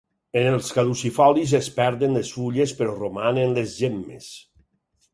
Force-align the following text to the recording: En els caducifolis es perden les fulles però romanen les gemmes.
En 0.39 0.47
els 0.51 0.71
caducifolis 0.77 1.53
es 1.59 1.69
perden 1.77 2.17
les 2.21 2.33
fulles 2.39 2.75
però 2.83 2.99
romanen 3.05 3.57
les 3.63 3.79
gemmes. 3.85 4.35